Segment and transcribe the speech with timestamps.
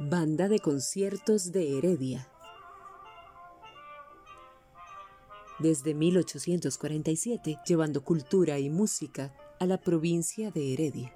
[0.00, 2.28] Banda de conciertos de Heredia.
[5.60, 11.14] Desde 1847, llevando cultura y música a la provincia de Heredia.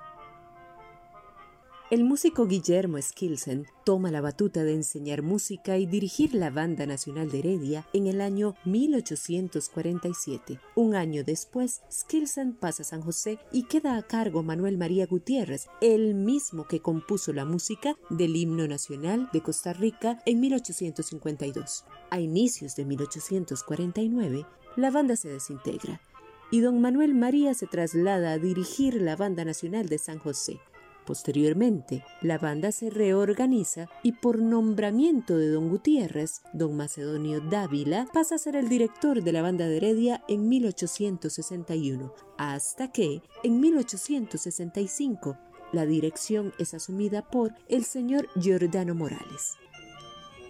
[1.91, 7.31] El músico Guillermo Skilsen toma la batuta de enseñar música y dirigir la Banda Nacional
[7.31, 10.61] de Heredia en el año 1847.
[10.75, 15.69] Un año después, Skilsen pasa a San José y queda a cargo Manuel María Gutiérrez,
[15.81, 21.87] el mismo que compuso la música del himno nacional de Costa Rica en 1852.
[22.11, 24.45] A inicios de 1849,
[24.77, 26.03] la banda se desintegra
[26.51, 30.61] y don Manuel María se traslada a dirigir la Banda Nacional de San José.
[31.09, 38.35] Posteriormente, la banda se reorganiza y por nombramiento de don Gutiérrez, don Macedonio Dávila pasa
[38.35, 45.39] a ser el director de la banda de Heredia en 1861, hasta que, en 1865,
[45.73, 49.55] la dirección es asumida por el señor Giordano Morales.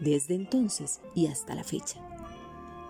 [0.01, 2.01] Desde entonces y hasta la fecha.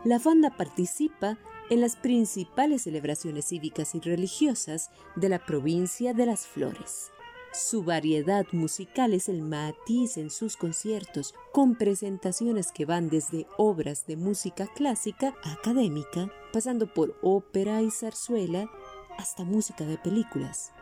[0.05, 1.37] La banda participa
[1.69, 7.11] en las principales celebraciones cívicas y religiosas de la provincia de Las Flores.
[7.53, 14.06] Su variedad musical es el matiz en sus conciertos, con presentaciones que van desde obras
[14.06, 18.71] de música clásica académica, pasando por ópera y zarzuela,
[19.17, 20.73] hasta música de películas,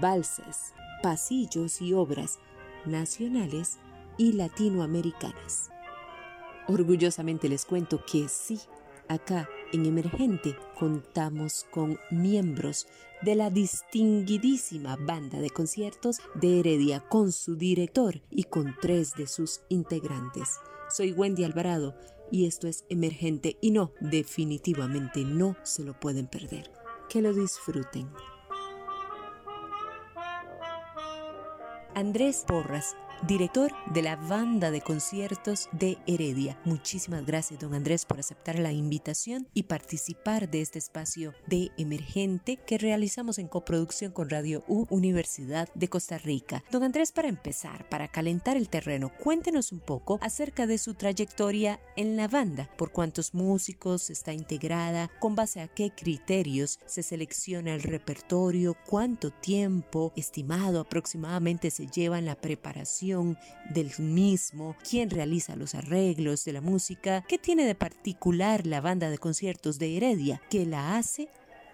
[0.00, 2.38] valses, pasillos y obras
[2.84, 3.78] nacionales
[4.18, 5.70] y latinoamericanas.
[6.68, 8.60] Orgullosamente les cuento que sí,
[9.08, 12.86] acá en Emergente contamos con miembros
[13.22, 19.26] de la distinguidísima banda de conciertos de Heredia con su director y con tres de
[19.26, 20.48] sus integrantes.
[20.90, 21.94] Soy Wendy Alvarado
[22.32, 26.70] y esto es Emergente y no, definitivamente no se lo pueden perder.
[27.08, 28.10] Que lo disfruten.
[31.94, 32.96] Andrés Porras
[33.26, 36.58] director de la banda de conciertos de Heredia.
[36.64, 42.56] Muchísimas gracias, don Andrés, por aceptar la invitación y participar de este espacio de emergente
[42.56, 46.64] que realizamos en coproducción con Radio U Universidad de Costa Rica.
[46.70, 51.80] Don Andrés, para empezar, para calentar el terreno, cuéntenos un poco acerca de su trayectoria
[51.96, 57.74] en la banda, por cuántos músicos está integrada, con base a qué criterios se selecciona
[57.74, 63.05] el repertorio, cuánto tiempo estimado aproximadamente se lleva en la preparación
[63.70, 69.10] del mismo, quién realiza los arreglos de la música, qué tiene de particular la banda
[69.10, 71.28] de conciertos de Heredia que la hace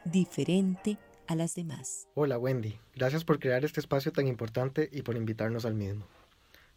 [0.04, 2.08] diferente a las demás.
[2.14, 6.06] Hola Wendy, gracias por crear este espacio tan importante y por invitarnos al mismo.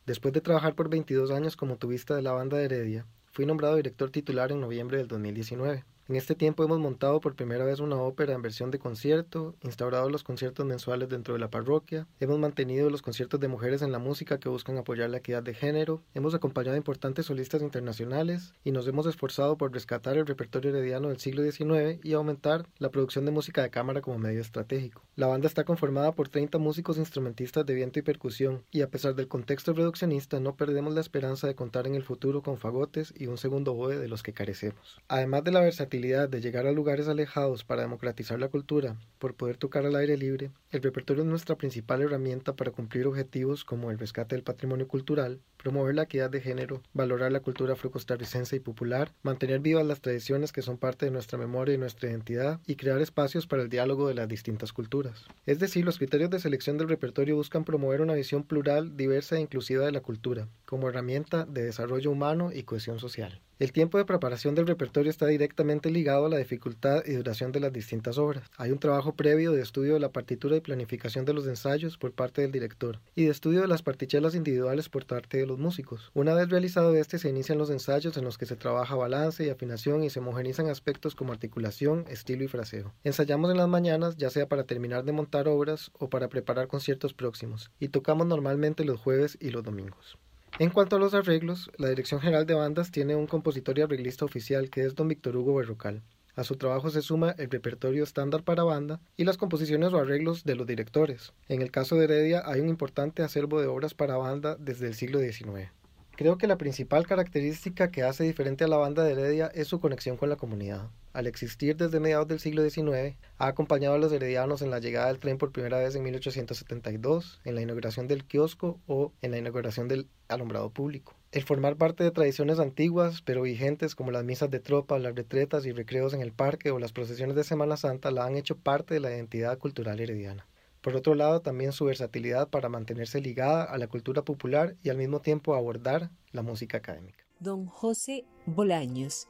[0.06, 3.76] Después de trabajar por 22 años como tubista de la banda de Heredia, fui nombrado
[3.76, 5.84] director titular en noviembre del 2019.
[6.08, 10.08] En este tiempo hemos montado por primera vez una ópera en versión de concierto, instaurado
[10.08, 13.98] los conciertos mensuales dentro de la parroquia, hemos mantenido los conciertos de mujeres en la
[13.98, 18.70] música que buscan apoyar la equidad de género, hemos acompañado a importantes solistas internacionales y
[18.70, 23.26] nos hemos esforzado por rescatar el repertorio herediano del siglo XIX y aumentar la producción
[23.26, 25.02] de música de cámara como medio estratégico.
[25.16, 29.16] La banda está conformada por 30 músicos instrumentistas de viento y percusión y a pesar
[29.16, 33.26] del contexto reduccionista no perdemos la esperanza de contar en el futuro con fagotes y
[33.26, 35.02] un segundo boe de los que carecemos.
[35.08, 39.56] Además de la versatilidad de llegar a lugares alejados para democratizar la cultura, por poder
[39.56, 43.98] tocar al aire libre, el repertorio es nuestra principal herramienta para cumplir objetivos como el
[43.98, 49.14] rescate del patrimonio cultural, promover la equidad de género, valorar la cultura afrocostarricense y popular,
[49.24, 53.00] mantener vivas las tradiciones que son parte de nuestra memoria y nuestra identidad y crear
[53.00, 55.26] espacios para el diálogo de las distintas culturas.
[55.46, 59.42] Es decir, los criterios de selección del repertorio buscan promover una visión plural, diversa e
[59.42, 63.40] inclusiva de la cultura, como herramienta de desarrollo humano y cohesión social.
[63.58, 67.62] El tiempo de preparación del repertorio está directamente ligado a la dificultad y duración de
[67.62, 68.44] las distintas obras.
[68.58, 72.12] Hay un trabajo previo de estudio de la partitura y planificación de los ensayos por
[72.12, 76.12] parte del director y de estudio de las partichelas individuales por parte de los músicos.
[76.14, 79.50] Una vez realizado este se inician los ensayos en los que se trabaja balance y
[79.50, 82.94] afinación y se homogenizan aspectos como articulación, estilo y fraseo.
[83.06, 87.14] Ensayamos en las mañanas ya sea para terminar de montar obras o para preparar conciertos
[87.14, 90.18] próximos y tocamos normalmente los jueves y los domingos.
[90.58, 94.24] En cuanto a los arreglos, la Dirección General de Bandas tiene un compositor y arreglista
[94.24, 96.02] oficial que es don Víctor Hugo Berrocal.
[96.34, 100.46] A su trabajo se suma el repertorio estándar para banda y las composiciones o arreglos
[100.46, 101.34] de los directores.
[101.50, 104.94] En el caso de Heredia hay un importante acervo de obras para banda desde el
[104.94, 105.72] siglo XIX.
[106.18, 109.82] Creo que la principal característica que hace diferente a la banda de Heredia es su
[109.82, 110.90] conexión con la comunidad.
[111.12, 115.08] Al existir desde mediados del siglo XIX, ha acompañado a los heredianos en la llegada
[115.08, 119.40] del tren por primera vez en 1872, en la inauguración del kiosco o en la
[119.40, 121.16] inauguración del alumbrado público.
[121.34, 125.66] El formar parte de tradiciones antiguas pero vigentes como las misas de tropa, las retretas
[125.66, 128.94] y recreos en el parque o las procesiones de Semana Santa la han hecho parte
[128.94, 130.46] de la identidad cultural herediana.
[130.86, 134.98] Por otro lado, también su versatilidad para mantenerse ligada a la cultura popular y al
[134.98, 137.26] mismo tiempo abordar la música académica.
[137.40, 139.28] Don José Bolaños,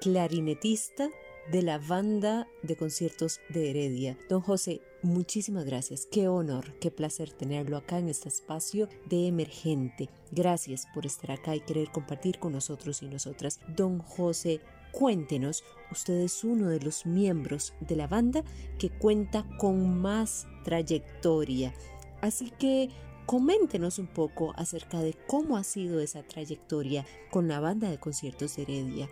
[0.00, 1.08] clarinetista
[1.52, 4.18] de la banda de conciertos de Heredia.
[4.28, 6.08] Don José, muchísimas gracias.
[6.10, 10.08] Qué honor, qué placer tenerlo acá en este espacio de emergente.
[10.32, 13.60] Gracias por estar acá y querer compartir con nosotros y nosotras.
[13.76, 14.60] Don José
[14.92, 18.42] Cuéntenos, usted es uno de los miembros de la banda
[18.78, 21.72] que cuenta con más trayectoria.
[22.20, 22.90] Así que
[23.26, 28.58] coméntenos un poco acerca de cómo ha sido esa trayectoria con la banda de conciertos
[28.58, 29.08] Heredia.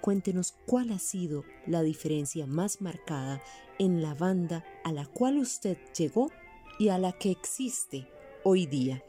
[0.00, 3.40] Cuéntenos cuál ha sido la diferencia más marcada
[3.78, 6.30] en la banda a la cual usted llegó
[6.78, 8.08] y a la que existe
[8.42, 9.04] hoy día.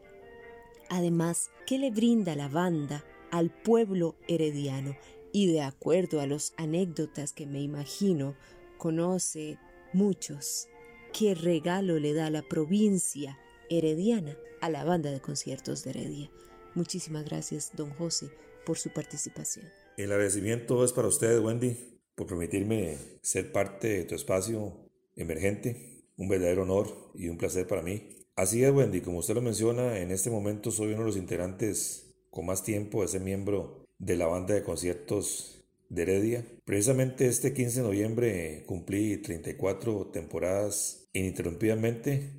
[0.89, 4.95] Además, ¿qué le brinda la banda al pueblo herediano
[5.31, 8.35] y de acuerdo a las anécdotas que me imagino,
[8.77, 9.57] conoce
[9.93, 10.67] muchos
[11.13, 13.37] ¿Qué regalo le da la provincia
[13.69, 16.31] herediana a la banda de conciertos de Heredia?
[16.73, 18.29] Muchísimas gracias, don José,
[18.65, 19.65] por su participación.
[19.97, 26.05] El agradecimiento es para usted, Wendy, por permitirme ser parte de tu espacio emergente.
[26.15, 28.07] Un verdadero honor y un placer para mí.
[28.37, 32.15] Así es, Wendy, como usted lo menciona, en este momento soy uno de los integrantes
[32.29, 36.45] con más tiempo de ser miembro de la banda de conciertos de Heredia.
[36.65, 42.31] Precisamente este 15 de noviembre cumplí 34 temporadas ininterrumpidamente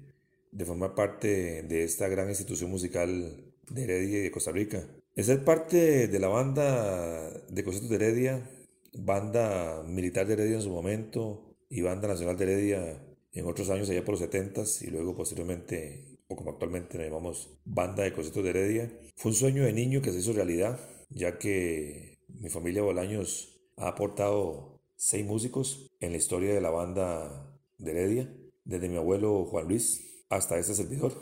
[0.50, 4.82] de formar parte de esta gran institución musical de Heredia y de Costa Rica.
[5.14, 8.50] El ser parte de la banda de conciertos de Heredia,
[8.94, 13.88] banda militar de Heredia en su momento y banda nacional de Heredia en otros años,
[13.88, 18.42] allá por los 70 y luego posteriormente, o como actualmente nos llamamos, banda de conciertos
[18.42, 20.80] de Heredia, fue un sueño de niño que se hizo realidad,
[21.14, 27.58] ya que mi familia Bolaños ha aportado seis músicos en la historia de la banda
[27.78, 31.20] de Heredia, desde mi abuelo Juan Luis hasta este servidor.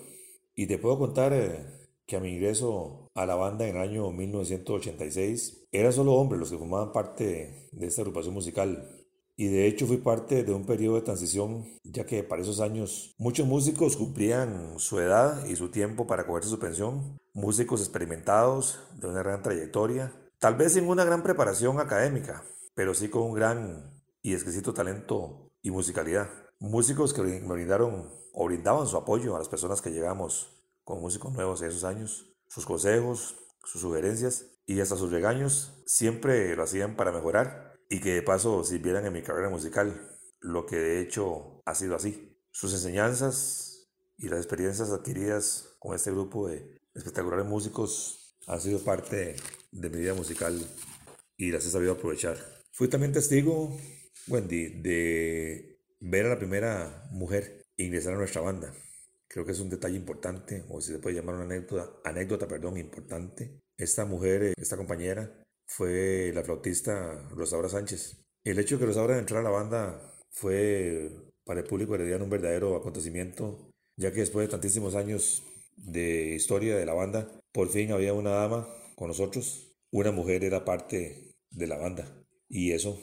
[0.54, 1.64] Y te puedo contar eh,
[2.06, 6.50] que a mi ingreso a la banda en el año 1986, eran solo hombres los
[6.50, 8.99] que formaban parte de esta agrupación musical.
[9.40, 13.14] Y de hecho fui parte de un periodo de transición, ya que para esos años
[13.16, 19.06] muchos músicos cumplían su edad y su tiempo para cogerse su pensión, músicos experimentados de
[19.06, 22.44] una gran trayectoria, tal vez sin una gran preparación académica,
[22.74, 26.28] pero sí con un gran y exquisito talento y musicalidad.
[26.58, 31.62] Músicos que brindaron o brindaban su apoyo a las personas que llegamos con músicos nuevos
[31.62, 32.26] en esos años.
[32.46, 38.14] Sus consejos, sus sugerencias y hasta sus regaños siempre lo hacían para mejorar y que
[38.14, 42.38] de paso sirvieran en mi carrera musical, lo que de hecho ha sido así.
[42.52, 49.36] Sus enseñanzas y las experiencias adquiridas con este grupo de espectaculares músicos han sido parte
[49.72, 50.58] de mi vida musical
[51.36, 52.38] y las he sabido aprovechar.
[52.72, 53.76] Fui también testigo,
[54.28, 58.72] Wendy, de ver a la primera mujer ingresar a nuestra banda.
[59.28, 62.76] Creo que es un detalle importante, o si se puede llamar una anécdota, anécdota perdón,
[62.76, 63.60] importante.
[63.76, 65.39] Esta mujer, eh, esta compañera,
[65.70, 68.24] fue la flautista Rosaura Sánchez.
[68.42, 71.12] El hecho de que Rosaura entrara a la banda fue
[71.44, 75.44] para el público herediano un verdadero acontecimiento, ya que después de tantísimos años
[75.76, 80.64] de historia de la banda, por fin había una dama con nosotros, una mujer era
[80.64, 82.04] parte de la banda,
[82.48, 82.98] y eso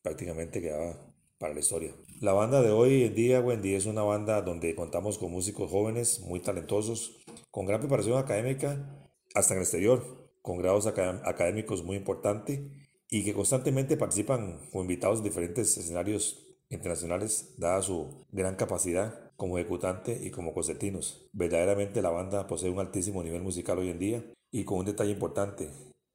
[0.00, 1.92] prácticamente quedaba para la historia.
[2.20, 6.20] La banda de hoy en día, Wendy, es una banda donde contamos con músicos jóvenes,
[6.20, 12.60] muy talentosos, con gran preparación académica, hasta en el exterior, con grados académicos muy importantes
[13.08, 19.58] y que constantemente participan como invitados en diferentes escenarios internacionales, dada su gran capacidad como
[19.58, 21.28] ejecutante y como concertinos.
[21.32, 25.12] Verdaderamente la banda posee un altísimo nivel musical hoy en día y con un detalle
[25.12, 25.70] importante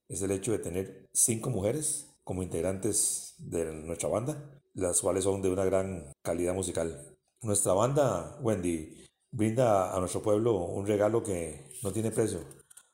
[0.09, 5.41] es el hecho de tener cinco mujeres como integrantes de nuestra banda las cuales son
[5.41, 7.17] de una gran calidad musical.
[7.41, 12.41] Nuestra banda, Wendy, brinda a nuestro pueblo un regalo que no tiene precio,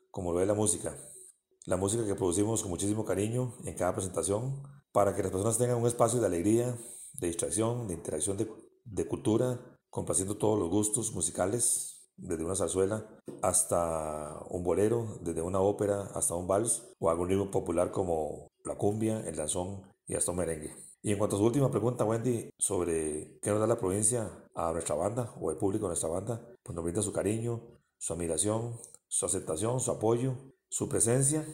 [0.09, 0.95] como lo es la música.
[1.65, 5.77] La música que producimos con muchísimo cariño en cada presentación para que las personas tengan
[5.77, 6.77] un espacio de alegría,
[7.13, 13.07] de distracción, de interacción de, cultura, complaciendo todos los gustos musicales, desde una zarzuela
[13.41, 18.75] hasta un bolero, desde una ópera hasta un vals o algún ritmo popular como la
[18.75, 20.75] cumbia, el danzón y hasta un merengue.
[21.01, 24.73] Y en cuanto a su última pregunta, Wendy, sobre qué nos da la provincia a
[24.73, 27.61] nuestra banda o el público de nuestra banda, pues nos brinda su cariño,
[27.97, 28.77] su admiración,
[29.07, 30.35] su aceptación, su apoyo,
[30.73, 31.45] su presencia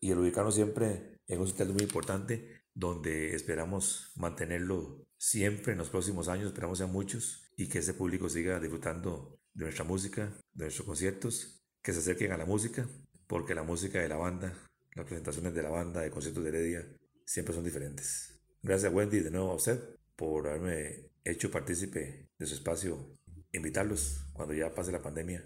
[0.00, 5.88] y el ubicarnos siempre en un sitio muy importante donde esperamos mantenerlo siempre en los
[5.88, 10.64] próximos años, esperamos sean muchos y que ese público siga disfrutando de nuestra música, de
[10.64, 12.88] nuestros conciertos, que se acerquen a la música,
[13.28, 14.52] porque la música de la banda,
[14.96, 16.88] las presentaciones de la banda, de conciertos de Heredia,
[17.24, 18.40] siempre son diferentes.
[18.64, 19.78] Gracias Wendy de nuevo a usted
[20.16, 23.16] por haberme hecho partícipe de su espacio.
[23.52, 25.44] Invitarlos cuando ya pase la pandemia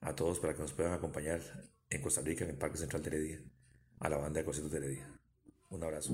[0.00, 1.42] a todos para que nos puedan acompañar
[1.90, 3.42] en Costa Rica, en el Parque Central Heredia,
[4.00, 5.20] a la banda de de Heredia.
[5.70, 6.12] Un abrazo.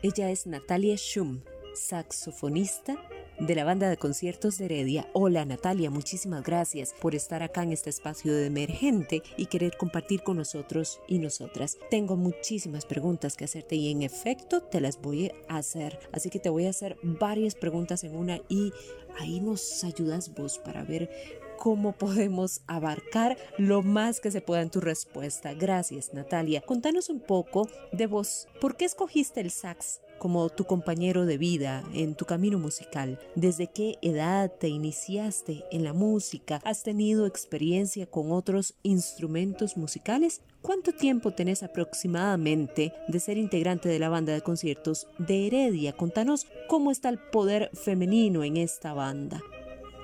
[0.00, 1.40] Ella es Natalia Schum,
[1.74, 2.96] saxofonista
[3.40, 5.08] de la banda de conciertos de Heredia.
[5.12, 10.22] Hola Natalia, muchísimas gracias por estar acá en este espacio de emergente y querer compartir
[10.22, 11.78] con nosotros y nosotras.
[11.90, 15.98] Tengo muchísimas preguntas que hacerte y en efecto te las voy a hacer.
[16.12, 18.72] Así que te voy a hacer varias preguntas en una y
[19.18, 21.10] ahí nos ayudas vos para ver
[21.58, 25.52] cómo podemos abarcar lo más que se pueda en tu respuesta.
[25.52, 26.62] Gracias, Natalia.
[26.62, 28.48] Contanos un poco de vos.
[28.60, 33.18] ¿Por qué escogiste el sax como tu compañero de vida en tu camino musical?
[33.34, 36.60] ¿Desde qué edad te iniciaste en la música?
[36.64, 40.42] ¿Has tenido experiencia con otros instrumentos musicales?
[40.62, 45.92] ¿Cuánto tiempo tenés aproximadamente de ser integrante de la banda de conciertos de Heredia?
[45.92, 49.40] Contanos cómo está el poder femenino en esta banda.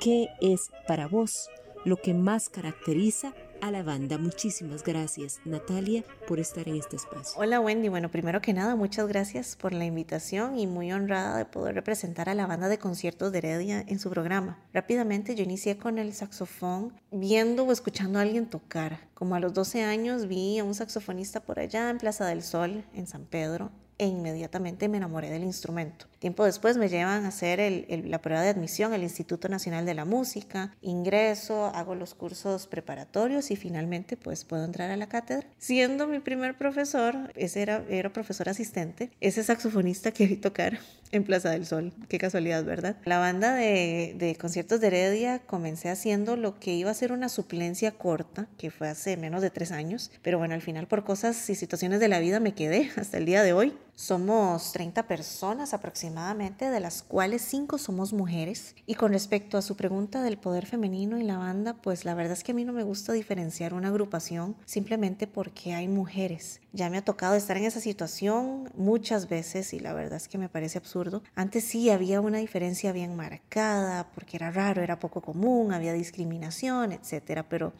[0.05, 1.49] ¿Qué es para vos
[1.87, 4.19] lo que más caracteriza a la banda?
[4.19, 7.41] Muchísimas gracias, Natalia, por estar en este espacio.
[7.41, 7.89] Hola, Wendy.
[7.89, 12.29] Bueno, primero que nada, muchas gracias por la invitación y muy honrada de poder representar
[12.29, 14.63] a la banda de conciertos de Heredia en su programa.
[14.75, 19.09] Rápidamente, yo inicié con el saxofón viendo o escuchando a alguien tocar.
[19.15, 22.85] Como a los 12 años vi a un saxofonista por allá en Plaza del Sol,
[22.93, 26.07] en San Pedro, e inmediatamente me enamoré del instrumento.
[26.25, 30.07] Tiempo después me llevan a hacer la prueba de admisión al Instituto Nacional de la
[30.07, 35.47] Música, ingreso, hago los cursos preparatorios y finalmente pues puedo entrar a la cátedra.
[35.59, 40.79] Siendo mi primer profesor, ese era, era profesor asistente, ese saxofonista que vi tocar
[41.13, 41.93] en Plaza del Sol.
[42.09, 42.97] Qué casualidad, ¿verdad?
[43.05, 47.29] La banda de, de conciertos de Heredia comencé haciendo lo que iba a ser una
[47.29, 51.51] suplencia corta, que fue hace menos de tres años, pero bueno, al final por cosas
[51.51, 53.75] y situaciones de la vida me quedé hasta el día de hoy.
[53.97, 58.75] Somos 30 personas aproximadamente, de las cuales 5 somos mujeres.
[58.87, 62.33] Y con respecto a su pregunta del poder femenino y la banda, pues la verdad
[62.33, 66.61] es que a mí no me gusta diferenciar una agrupación simplemente porque hay mujeres.
[66.73, 70.39] Ya me ha tocado estar en esa situación muchas veces y la verdad es que
[70.39, 71.23] me parece absurdo.
[71.37, 76.91] Antes sí había una diferencia bien marcada porque era raro, era poco común, había discriminación,
[76.91, 77.73] etcétera, pero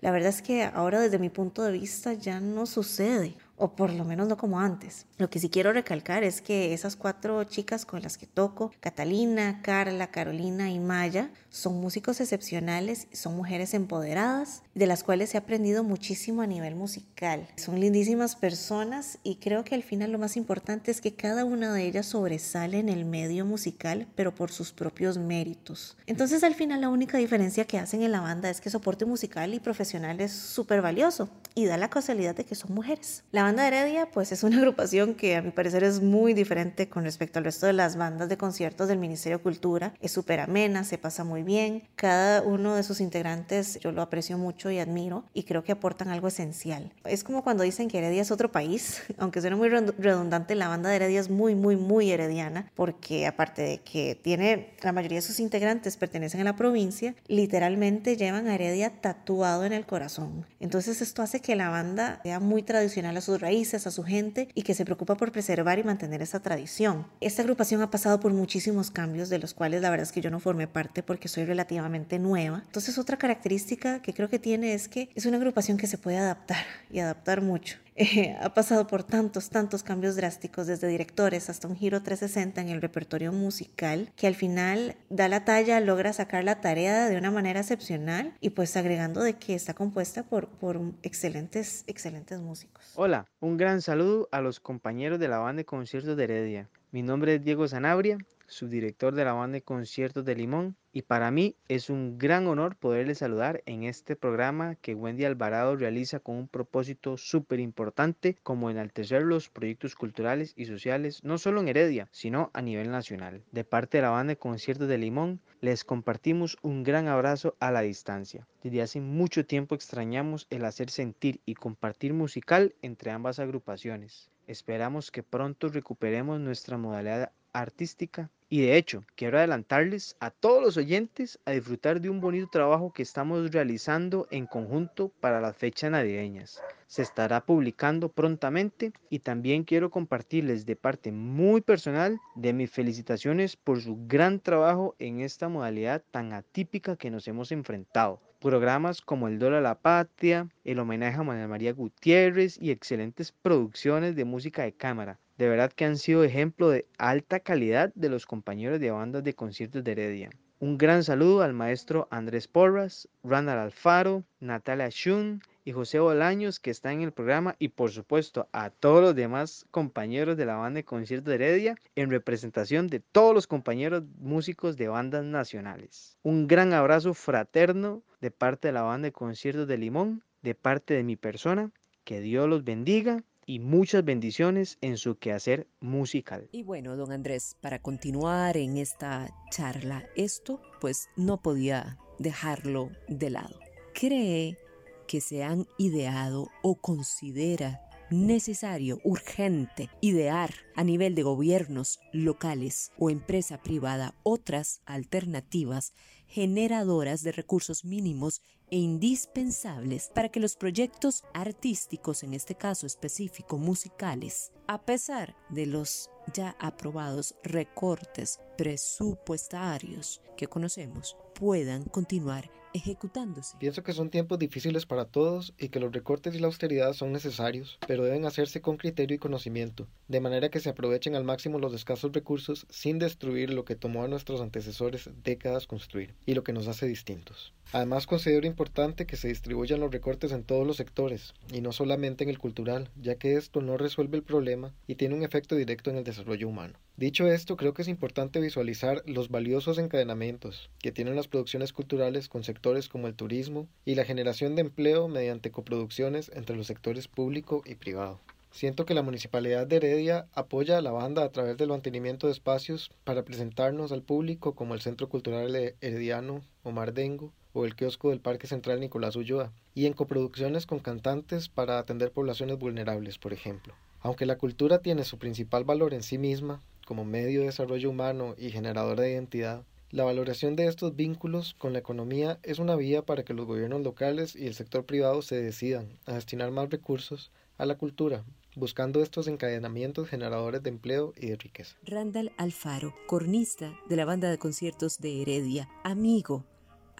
[0.00, 3.92] la verdad es que ahora desde mi punto de vista ya no sucede o por
[3.92, 5.06] lo menos no como antes.
[5.18, 9.60] Lo que sí quiero recalcar es que esas cuatro chicas con las que toco, Catalina,
[9.62, 15.82] Carla, Carolina y Maya, son músicos excepcionales, son mujeres empoderadas, de las cuales he aprendido
[15.82, 17.48] muchísimo a nivel musical.
[17.56, 21.72] Son lindísimas personas y creo que al final lo más importante es que cada una
[21.72, 25.96] de ellas sobresale en el medio musical, pero por sus propios méritos.
[26.06, 29.54] Entonces al final la única diferencia que hacen en la banda es que soporte musical
[29.54, 33.24] y profesional es súper valioso y da la casualidad de que son mujeres.
[33.32, 37.04] La banda Heredia pues es una agrupación que a mi parecer es muy diferente con
[37.04, 39.94] respecto al resto de las bandas de conciertos del Ministerio de Cultura.
[40.02, 41.84] Es súper amena, se pasa muy bien.
[41.96, 46.08] Cada uno de sus integrantes yo lo aprecio mucho y admiro y creo que aportan
[46.08, 46.92] algo esencial.
[47.06, 50.90] Es como cuando dicen que Heredia es otro país, aunque suene muy redundante, la banda
[50.90, 55.22] de Heredia es muy, muy, muy herediana porque aparte de que tiene la mayoría de
[55.22, 60.44] sus integrantes pertenecen a la provincia, literalmente llevan a Heredia tatuado en el corazón.
[60.60, 64.48] Entonces esto hace que la banda sea muy tradicional a sus raíces, a su gente
[64.54, 67.06] y que se preocupa por preservar y mantener esa tradición.
[67.20, 70.30] Esta agrupación ha pasado por muchísimos cambios de los cuales la verdad es que yo
[70.30, 72.62] no formé parte porque soy relativamente nueva.
[72.66, 76.18] Entonces otra característica que creo que tiene es que es una agrupación que se puede
[76.18, 77.78] adaptar y adaptar mucho.
[78.00, 82.68] Eh, ha pasado por tantos, tantos cambios drásticos, desde directores hasta un giro 360 en
[82.68, 87.32] el repertorio musical, que al final da la talla, logra sacar la tarea de una
[87.32, 92.92] manera excepcional y pues agregando de que está compuesta por, por excelentes, excelentes músicos.
[92.94, 96.68] Hola, un gran saludo a los compañeros de la banda de conciertos de Heredia.
[96.92, 101.30] Mi nombre es Diego Sanabria subdirector de la banda de conciertos de Limón, y para
[101.30, 106.36] mí es un gran honor poderles saludar en este programa que Wendy Alvarado realiza con
[106.36, 112.08] un propósito súper importante como enaltecer los proyectos culturales y sociales no solo en Heredia,
[112.10, 113.44] sino a nivel nacional.
[113.52, 117.70] De parte de la banda de conciertos de Limón, les compartimos un gran abrazo a
[117.70, 118.48] la distancia.
[118.62, 124.30] Desde hace mucho tiempo extrañamos el hacer sentir y compartir musical entre ambas agrupaciones.
[124.48, 130.78] Esperamos que pronto recuperemos nuestra modalidad artística y de hecho, quiero adelantarles a todos los
[130.78, 135.90] oyentes a disfrutar de un bonito trabajo que estamos realizando en conjunto para las fechas
[135.90, 136.62] navideñas.
[136.86, 143.54] Se estará publicando prontamente y también quiero compartirles de parte muy personal de mis felicitaciones
[143.56, 148.22] por su gran trabajo en esta modalidad tan atípica que nos hemos enfrentado.
[148.40, 153.30] Programas como El Dólar a la Patria, el homenaje a Manuel María Gutiérrez y excelentes
[153.30, 158.08] producciones de música de cámara de verdad que han sido ejemplo de alta calidad de
[158.08, 160.30] los compañeros de bandas de conciertos de Heredia.
[160.58, 166.72] Un gran saludo al maestro Andrés Porras, Randall Alfaro, Natalia Shun y José Bolaños que
[166.72, 170.78] están en el programa y por supuesto a todos los demás compañeros de la banda
[170.78, 176.18] de conciertos de Heredia en representación de todos los compañeros músicos de bandas nacionales.
[176.24, 180.94] Un gran abrazo fraterno de parte de la banda de conciertos de Limón, de parte
[180.94, 181.70] de mi persona.
[182.02, 186.50] Que Dios los bendiga y muchas bendiciones en su quehacer musical.
[186.52, 193.30] Y bueno, don Andrés, para continuar en esta charla, esto pues no podía dejarlo de
[193.30, 193.58] lado.
[193.94, 194.58] ¿Cree
[195.06, 197.80] que se han ideado o considera
[198.10, 205.94] necesario, urgente, idear a nivel de gobiernos locales o empresa privada otras alternativas
[206.26, 213.58] generadoras de recursos mínimos e indispensables para que los proyectos artísticos, en este caso específico
[213.58, 223.56] musicales, a pesar de los ya aprobados recortes presupuestarios que conocemos, puedan continuar ejecutándose.
[223.58, 227.12] Pienso que son tiempos difíciles para todos y que los recortes y la austeridad son
[227.12, 231.58] necesarios, pero deben hacerse con criterio y conocimiento, de manera que se aprovechen al máximo
[231.58, 236.42] los escasos recursos sin destruir lo que tomó a nuestros antecesores décadas construir y lo
[236.42, 237.52] que nos hace distintos.
[237.72, 242.24] Además, considero importante que se distribuyan los recortes en todos los sectores, y no solamente
[242.24, 245.90] en el cultural, ya que esto no resuelve el problema y tiene un efecto directo
[245.90, 246.78] en el desarrollo humano.
[246.96, 252.28] Dicho esto, creo que es importante visualizar los valiosos encadenamientos que tienen las producciones culturales
[252.28, 257.06] con sectores como el turismo y la generación de empleo mediante coproducciones entre los sectores
[257.06, 258.18] público y privado.
[258.58, 262.32] Siento que la Municipalidad de Heredia apoya a la banda a través del mantenimiento de
[262.32, 268.10] espacios para presentarnos al público como el Centro Cultural Herediano Omar Dengo, o el kiosco
[268.10, 273.32] del Parque Central Nicolás Ulloa, y en coproducciones con cantantes para atender poblaciones vulnerables, por
[273.32, 273.74] ejemplo.
[274.00, 278.34] Aunque la cultura tiene su principal valor en sí misma, como medio de desarrollo humano
[278.36, 283.02] y generador de identidad, la valoración de estos vínculos con la economía es una vía
[283.02, 287.30] para que los gobiernos locales y el sector privado se decidan a destinar más recursos
[287.56, 288.24] a la cultura,
[288.58, 291.76] buscando estos encadenamientos generadores de empleo y de riqueza.
[291.84, 296.44] Randall Alfaro, cornista de la banda de conciertos de Heredia, amigo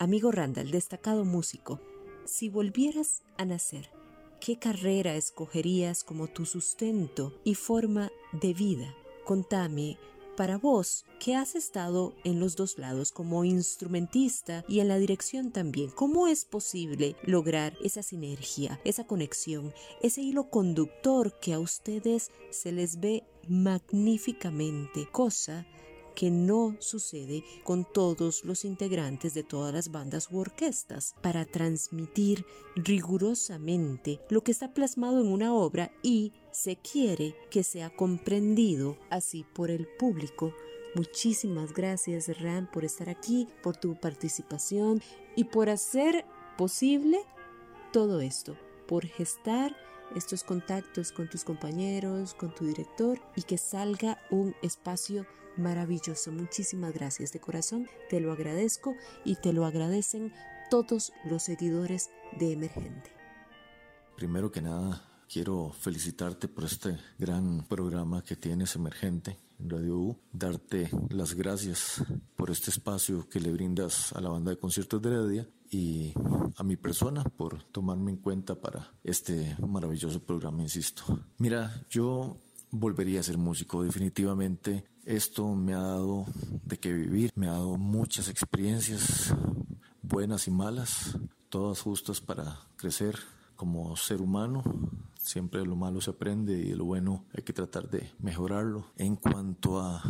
[0.00, 1.80] Amigo Randall, destacado músico,
[2.24, 3.90] si volvieras a nacer,
[4.40, 8.94] ¿qué carrera escogerías como tu sustento y forma de vida?
[9.24, 9.98] Contame,
[10.38, 15.50] para vos, que has estado en los dos lados como instrumentista y en la dirección
[15.50, 22.30] también, ¿cómo es posible lograr esa sinergia, esa conexión, ese hilo conductor que a ustedes
[22.50, 25.66] se les ve magníficamente, cosa
[26.18, 32.44] que no sucede con todos los integrantes de todas las bandas u orquestas, para transmitir
[32.74, 39.46] rigurosamente lo que está plasmado en una obra y se quiere que sea comprendido así
[39.54, 40.52] por el público.
[40.96, 45.00] Muchísimas gracias Ram por estar aquí, por tu participación
[45.36, 46.24] y por hacer
[46.56, 47.20] posible
[47.92, 48.56] todo esto,
[48.88, 49.76] por gestar
[50.14, 56.32] estos contactos con tus compañeros, con tu director y que salga un espacio maravilloso.
[56.32, 58.94] Muchísimas gracias de corazón, te lo agradezco
[59.24, 60.32] y te lo agradecen
[60.70, 63.10] todos los seguidores de Emergente.
[64.16, 70.18] Primero que nada, quiero felicitarte por este gran programa que tienes Emergente en Radio U,
[70.32, 72.02] darte las gracias
[72.36, 76.14] por este espacio que le brindas a la banda de conciertos de Heredia y
[76.56, 81.02] a mi persona por tomarme en cuenta para este maravilloso programa, insisto.
[81.36, 82.38] Mira, yo
[82.70, 86.26] volvería a ser músico, definitivamente esto me ha dado
[86.64, 89.34] de qué vivir, me ha dado muchas experiencias
[90.02, 93.18] buenas y malas, todas justas para crecer
[93.56, 94.62] como ser humano.
[95.18, 98.86] Siempre de lo malo se aprende y de lo bueno hay que tratar de mejorarlo.
[98.96, 100.02] En cuanto a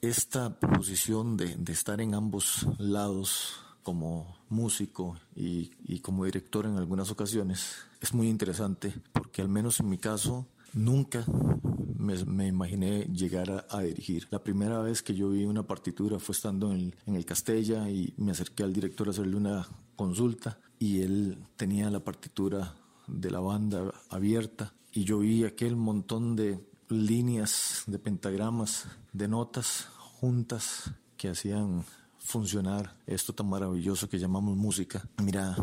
[0.00, 7.10] esta posición de, estar en ambos lados, como músico y, y, como director en algunas
[7.10, 11.24] ocasiones, es muy interesante porque al menos en mi caso nunca
[12.00, 14.26] me, imaginé llegar a, dirigir.
[14.30, 18.32] La primera vez que yo vi una partitura fue estando en, el Castella y me
[18.32, 22.74] acerqué al director a hacerle una consulta y él tenía la partitura
[23.12, 29.88] de la banda abierta y yo vi aquel montón de líneas de pentagramas, de notas
[30.20, 31.84] juntas que hacían
[32.18, 35.08] funcionar esto tan maravilloso que llamamos música.
[35.22, 35.56] Mira,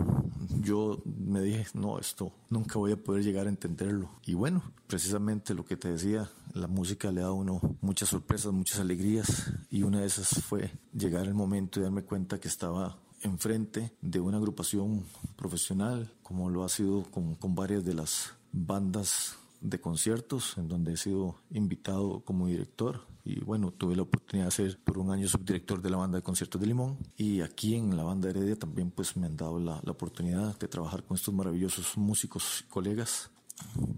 [0.62, 4.10] yo me dije, no, esto nunca voy a poder llegar a entenderlo.
[4.26, 8.52] Y bueno, precisamente lo que te decía, la música le da a uno muchas sorpresas,
[8.52, 9.52] muchas alegrías.
[9.70, 14.20] Y una de esas fue llegar el momento y darme cuenta que estaba enfrente de
[14.20, 20.58] una agrupación profesional, como lo ha sido con, con varias de las bandas de conciertos
[20.58, 23.02] en donde he sido invitado como director.
[23.24, 26.24] Y bueno, tuve la oportunidad de ser por un año subdirector de la banda de
[26.24, 26.98] conciertos de Limón.
[27.18, 30.68] Y aquí en la banda Heredia también pues me han dado la, la oportunidad de
[30.68, 33.32] trabajar con estos maravillosos músicos y colegas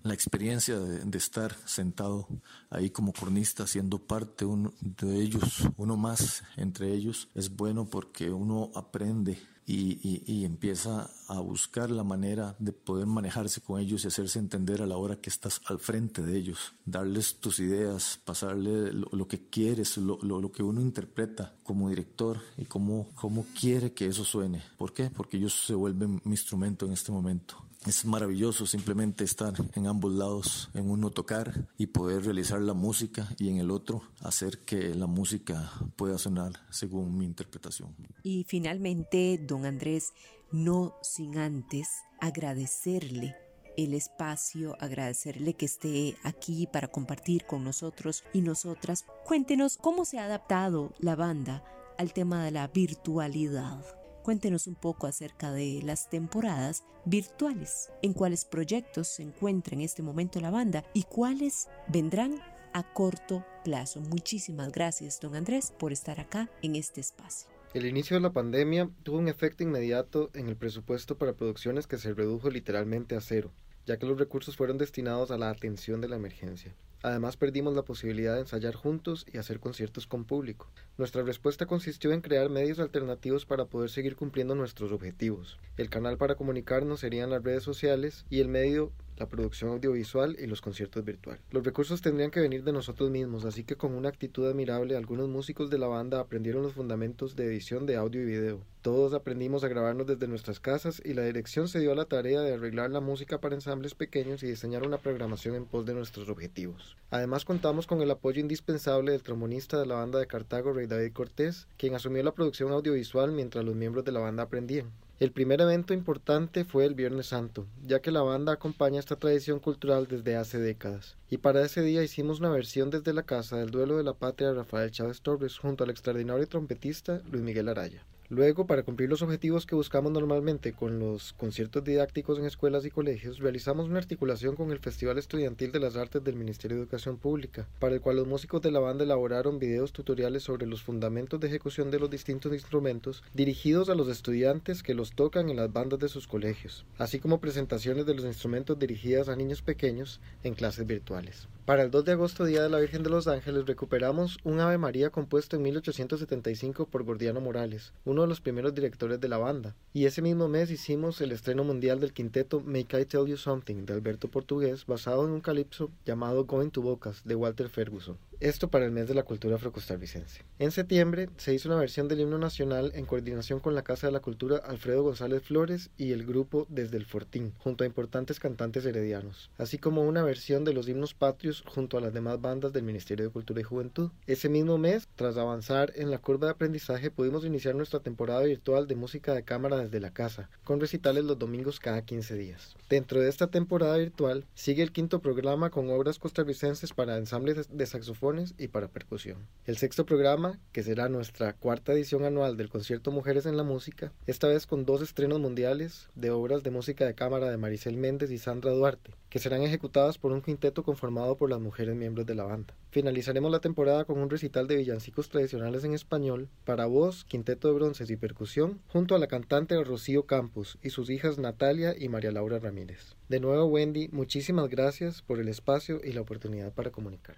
[0.03, 2.27] la experiencia de, estar sentado
[2.69, 8.31] ahí como cornista, siendo parte uno de ellos, uno más entre ellos, es bueno porque
[8.31, 14.07] uno aprende y, y, empieza a buscar la manera de poder manejarse con ellos y
[14.07, 18.91] hacerse entender a la hora que estás al frente de ellos, darles tus ideas, pasarle
[18.91, 23.93] lo, que quieres, lo, lo, lo, que uno interpreta como director y cómo, cómo quiere
[23.93, 24.63] que eso suene.
[24.75, 25.11] ¿Por qué?
[25.11, 27.68] Porque ellos se vuelven mi instrumento en este momento.
[27.87, 33.29] Es maravilloso simplemente estar en ambos lados, en uno tocar y poder realizar la música
[33.37, 37.95] y en el otro hacer que la música pueda sonar según mi interpretación.
[38.21, 40.13] Y finalmente, don Andrés,
[40.51, 41.87] no sin antes
[42.19, 43.35] agradecerle
[43.77, 49.05] el espacio, agradecerle que esté aquí para compartir con nosotros y nosotras.
[49.25, 51.63] Cuéntenos cómo se ha adaptado la banda
[51.97, 53.98] al tema de la virtualidad.
[54.29, 60.03] Cuéntenos un poco acerca de las temporadas virtuales, en cuáles proyectos se encuentra en este
[60.03, 62.39] momento la banda y cuáles vendrán
[62.73, 64.01] a corto plazo.
[64.01, 67.49] Muchísimas gracias, don Andrés, por estar acá en este espacio.
[67.73, 71.97] El inicio de la pandemia tuvo un efecto inmediato en el presupuesto para producciones que
[71.97, 73.51] se redujo literalmente a cero,
[73.87, 76.75] ya que los recursos fueron destinados a la atención de la emergencia.
[77.01, 80.69] Además perdimos la posibilidad de ensayar juntos y hacer conciertos con público.
[80.97, 85.57] Nuestra respuesta consistió en crear medios alternativos para poder seguir cumpliendo nuestros objetivos.
[85.77, 90.47] El canal para comunicarnos serían las redes sociales y el medio la producción audiovisual y
[90.47, 91.41] los conciertos virtuales.
[91.51, 95.27] Los recursos tendrían que venir de nosotros mismos, así que con una actitud admirable algunos
[95.27, 98.62] músicos de la banda aprendieron los fundamentos de edición de audio y video.
[98.82, 102.39] Todos aprendimos a grabarnos desde nuestras casas y la dirección se dio a la tarea
[102.39, 106.29] de arreglar la música para ensambles pequeños y diseñar una programación en pos de nuestros
[106.29, 106.95] objetivos.
[107.12, 111.12] Además contamos con el apoyo indispensable del trombonista de la banda de Cartago, Rey David
[111.12, 114.89] Cortés, quien asumió la producción audiovisual mientras los miembros de la banda aprendían.
[115.19, 119.60] El primer evento importante fue el Viernes Santo, ya que la banda acompaña esta tradición
[119.60, 121.17] cultural desde hace décadas.
[121.29, 124.53] Y para ese día hicimos una versión desde la casa del duelo de la patria
[124.53, 128.01] Rafael Chávez Torres junto al extraordinario trompetista Luis Miguel Araya.
[128.31, 132.91] Luego, para cumplir los objetivos que buscamos normalmente con los conciertos didácticos en escuelas y
[132.91, 137.17] colegios, realizamos una articulación con el Festival Estudiantil de las Artes del Ministerio de Educación
[137.17, 141.39] Pública, para el cual los músicos de la banda elaboraron videos tutoriales sobre los fundamentos
[141.39, 145.73] de ejecución de los distintos instrumentos dirigidos a los estudiantes que los tocan en las
[145.73, 150.53] bandas de sus colegios, así como presentaciones de los instrumentos dirigidas a niños pequeños en
[150.53, 151.47] clases virtuales.
[151.69, 154.79] Para el 2 de agosto, Día de la Virgen de los Ángeles, recuperamos un Ave
[154.79, 159.75] María compuesto en 1875 por Gordiano Morales, uno de los primeros directores de la banda.
[159.93, 163.86] Y ese mismo mes hicimos el estreno mundial del quinteto Make I Tell You Something
[163.86, 168.17] de Alberto Portugués, basado en un calipso llamado Going to Bocas de Walter Ferguson.
[168.41, 170.45] Esto para el mes de la cultura afrocostarricense.
[170.60, 174.13] En septiembre se hizo una versión del himno nacional en coordinación con la Casa de
[174.13, 178.86] la Cultura Alfredo González Flores y el grupo Desde el Fortín, junto a importantes cantantes
[178.86, 182.84] heredianos, así como una versión de los himnos patrios junto a las demás bandas del
[182.84, 184.10] Ministerio de Cultura y Juventud.
[184.25, 188.88] Ese mismo mes, tras avanzar en la curva de aprendizaje, pudimos iniciar nuestra temporada virtual
[188.88, 192.78] de música de cámara desde la casa, con recitales los domingos cada 15 días.
[192.89, 197.86] Dentro de esta temporada virtual, sigue el quinto programa con obras costarricenses para ensambles de
[197.86, 199.47] saxofón y para percusión.
[199.65, 204.11] El sexto programa, que será nuestra cuarta edición anual del concierto Mujeres en la Música,
[204.27, 208.31] esta vez con dos estrenos mundiales de obras de música de cámara de Maricel Méndez
[208.31, 212.35] y Sandra Duarte, que serán ejecutadas por un quinteto conformado por las mujeres miembros de
[212.35, 212.75] la banda.
[212.91, 217.75] Finalizaremos la temporada con un recital de villancicos tradicionales en español para voz, quinteto de
[217.75, 222.31] bronces y percusión, junto a la cantante Rocío Campos y sus hijas Natalia y María
[222.31, 223.15] Laura Ramírez.
[223.27, 227.37] De nuevo, Wendy, muchísimas gracias por el espacio y la oportunidad para comunicar.